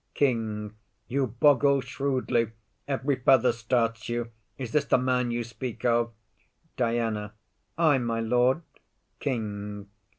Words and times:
KING. 0.15 0.73
You 1.07 1.27
boggle 1.27 1.79
shrewdly; 1.79 2.53
every 2.87 3.17
feather 3.17 3.51
starts 3.51 4.09
you. 4.09 4.31
Is 4.57 4.71
this 4.71 4.85
the 4.85 4.97
man 4.97 5.29
you 5.29 5.43
speak 5.43 5.85
of? 5.85 6.11
DIANA. 6.75 7.33
Ay, 7.77 7.99
my 7.99 8.19
lord. 8.19 8.63
KING. 9.19 9.91